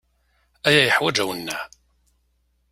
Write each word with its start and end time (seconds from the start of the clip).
Aya 0.67 0.81
yeḥwaǧ 0.85 1.17
awenneɛ. 1.23 1.61